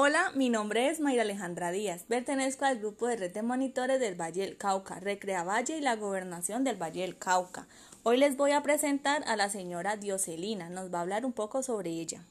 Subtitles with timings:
[0.00, 2.04] Hola, mi nombre es Mayra Alejandra Díaz.
[2.04, 5.96] Pertenezco al grupo de red de monitores del Valle del Cauca, Recrea Valle y la
[5.96, 7.66] gobernación del Valle del Cauca.
[8.04, 10.68] Hoy les voy a presentar a la señora Dioselina.
[10.68, 12.22] Nos va a hablar un poco sobre ella.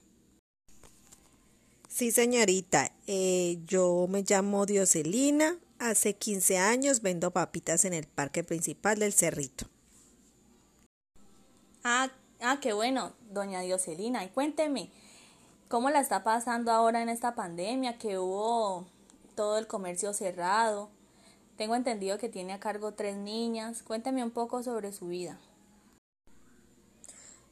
[1.89, 2.89] Sí, señorita.
[3.05, 5.57] Eh, yo me llamo Dioselina.
[5.77, 9.67] Hace 15 años vendo papitas en el parque principal del Cerrito.
[11.83, 14.23] Ah, ah qué bueno, doña Dioselina.
[14.23, 14.89] Y cuénteme.
[15.67, 18.85] ¿Cómo la está pasando ahora en esta pandemia que hubo
[19.35, 20.89] todo el comercio cerrado?
[21.57, 23.83] Tengo entendido que tiene a cargo tres niñas.
[23.83, 25.37] Cuénteme un poco sobre su vida.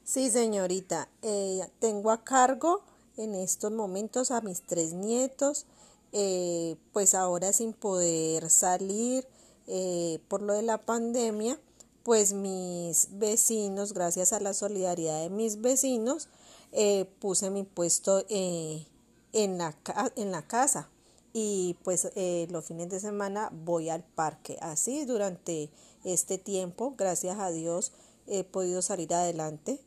[0.06, 1.10] Sí, señorita.
[1.24, 2.82] Eh, tengo a cargo
[3.18, 5.66] en estos momentos a mis tres nietos.
[6.14, 9.28] Eh, pues ahora sin poder salir
[9.68, 11.60] eh, por lo de la pandemia,
[12.04, 16.30] pues mis vecinos, gracias a la solidaridad de mis vecinos,
[16.78, 18.86] eh, puse mi puesto eh,
[19.32, 19.78] en, la,
[20.18, 20.90] en la casa
[21.32, 24.58] y pues eh, los fines de semana voy al parque.
[24.60, 25.70] Así durante
[26.04, 27.94] este tiempo, gracias a Dios,
[28.28, 29.80] he podido salir adelante.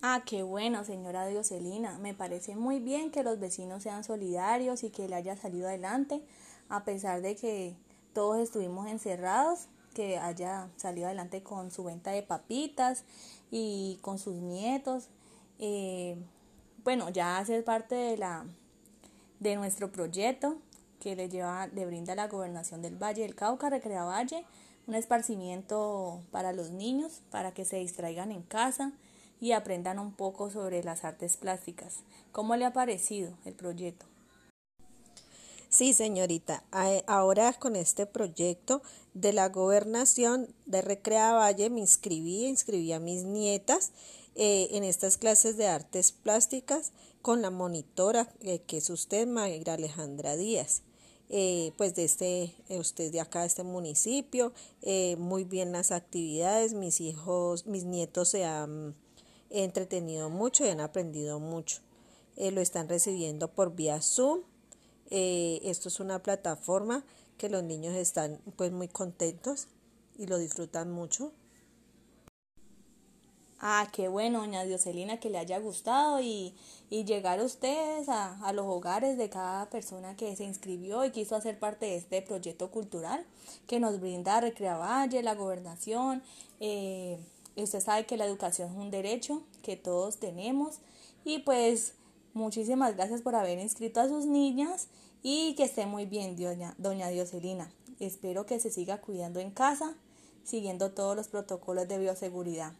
[0.00, 1.98] Ah, qué bueno, señora Dioselina.
[1.98, 6.22] Me parece muy bien que los vecinos sean solidarios y que le haya salido adelante,
[6.68, 7.76] a pesar de que
[8.12, 13.04] todos estuvimos encerrados que haya salido adelante con su venta de papitas
[13.50, 15.08] y con sus nietos.
[15.58, 16.16] Eh,
[16.84, 18.44] bueno, ya hace parte de la
[19.40, 20.56] de nuestro proyecto
[21.00, 24.44] que le lleva, le brinda la gobernación del Valle del Cauca, Recrea Valle,
[24.86, 28.92] un esparcimiento para los niños, para que se distraigan en casa
[29.40, 32.00] y aprendan un poco sobre las artes plásticas.
[32.32, 34.06] ¿Cómo le ha parecido el proyecto?
[35.78, 36.64] Sí, señorita.
[37.06, 38.82] Ahora con este proyecto
[39.14, 43.92] de la gobernación de Recrea Valle me inscribí, inscribí a mis nietas
[44.34, 46.90] eh, en estas clases de artes plásticas
[47.22, 50.82] con la monitora eh, que es usted, Mayra Alejandra Díaz.
[51.28, 54.52] Eh, pues de este, usted de acá, de este municipio,
[55.16, 58.96] muy bien las actividades, mis hijos, mis nietos se han
[59.48, 61.82] entretenido mucho y han aprendido mucho.
[62.36, 64.40] lo están recibiendo por vía Zoom
[65.10, 67.04] eh, esto es una plataforma
[67.36, 69.68] que los niños están pues muy contentos
[70.18, 71.32] y lo disfrutan mucho.
[73.60, 76.54] Ah, qué bueno, doña Dioselina, que le haya gustado y,
[76.90, 81.34] y llegar ustedes a, a, los hogares de cada persona que se inscribió y quiso
[81.34, 83.24] hacer parte de este proyecto cultural
[83.66, 86.22] que nos brinda Recrea Valle, la gobernación.
[86.60, 87.18] Eh,
[87.56, 90.78] usted sabe que la educación es un derecho que todos tenemos
[91.24, 91.94] y pues
[92.34, 94.88] Muchísimas gracias por haber inscrito a sus niñas
[95.22, 97.70] y que esté muy bien, doña, doña Dioselina.
[97.98, 99.94] Espero que se siga cuidando en casa,
[100.44, 102.72] siguiendo todos los protocolos de bioseguridad.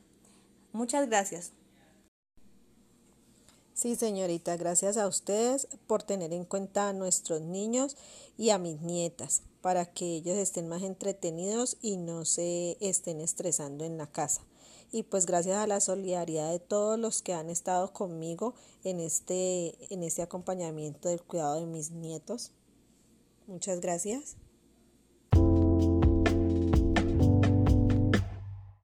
[0.72, 1.52] Muchas gracias.
[3.74, 7.96] Sí, señorita, gracias a ustedes por tener en cuenta a nuestros niños
[8.36, 13.84] y a mis nietas para que ellos estén más entretenidos y no se estén estresando
[13.84, 14.42] en la casa
[14.90, 18.54] y pues gracias a la solidaridad de todos los que han estado conmigo
[18.84, 22.52] en este, en este acompañamiento del cuidado de mis nietos.
[23.46, 24.36] Muchas gracias.